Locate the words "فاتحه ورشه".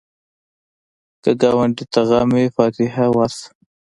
2.55-3.47